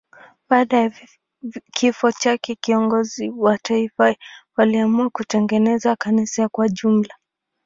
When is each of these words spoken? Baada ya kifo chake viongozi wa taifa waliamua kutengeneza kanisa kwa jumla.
Baada 0.49 0.77
ya 0.79 0.91
kifo 1.71 2.11
chake 2.11 2.57
viongozi 2.67 3.29
wa 3.29 3.57
taifa 3.57 4.15
waliamua 4.55 5.09
kutengeneza 5.09 5.95
kanisa 5.95 6.49
kwa 6.49 6.69
jumla. 6.69 7.15